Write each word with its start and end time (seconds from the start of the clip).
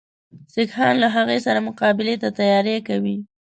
سیکهان 0.53 0.93
له 1.03 1.07
هغه 1.15 1.35
سره 1.45 1.59
مقابلې 1.67 2.15
ته 2.21 2.27
تیاری 2.39 2.75
کوي. 2.87 3.17